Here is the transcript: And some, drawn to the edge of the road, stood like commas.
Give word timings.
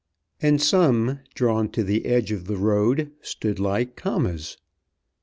And 0.41 0.59
some, 0.59 1.19
drawn 1.35 1.69
to 1.73 1.83
the 1.83 2.07
edge 2.07 2.31
of 2.31 2.45
the 2.45 2.57
road, 2.57 3.11
stood 3.21 3.59
like 3.59 3.95
commas. 3.95 4.57